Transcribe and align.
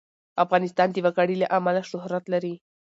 افغانستان 0.43 0.87
د 0.91 0.97
وګړي 1.05 1.35
له 1.41 1.47
امله 1.57 1.81
شهرت 1.89 2.25
لري. 2.33 2.53